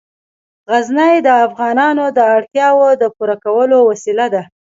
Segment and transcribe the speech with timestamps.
[0.71, 4.43] غزني د افغانانو د اړتیاوو د پوره کولو وسیله ده.